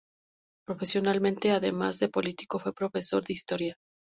[0.65, 3.75] Profesionalmente, además de político, fue profesor de Historia.